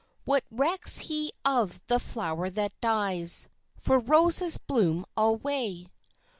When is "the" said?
1.85-1.99